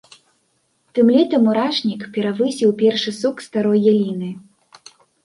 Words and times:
Тым 0.97 1.11
летам 1.15 1.43
мурашнік 1.47 2.01
перавысіў 2.15 2.73
першы 2.79 3.11
сук 3.19 3.45
старой 3.49 3.79
яліны. 3.93 4.31